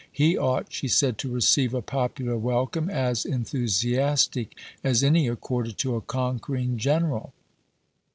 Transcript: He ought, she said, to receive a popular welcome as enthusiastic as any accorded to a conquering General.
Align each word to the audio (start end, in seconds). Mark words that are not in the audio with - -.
He 0.11 0.35
ought, 0.35 0.73
she 0.73 0.87
said, 0.87 1.19
to 1.19 1.31
receive 1.31 1.75
a 1.75 1.81
popular 1.83 2.35
welcome 2.35 2.89
as 2.89 3.23
enthusiastic 3.23 4.55
as 4.83 5.03
any 5.03 5.27
accorded 5.27 5.77
to 5.77 5.95
a 5.95 6.01
conquering 6.01 6.77
General. 6.79 7.33